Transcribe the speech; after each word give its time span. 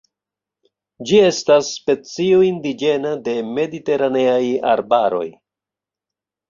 Ĝi 1.09 1.19
estas 1.25 1.69
specio 1.81 2.41
indiĝena 2.49 3.13
de 3.29 3.37
mediteraneaj 3.53 4.43
arbaroj. 4.75 5.27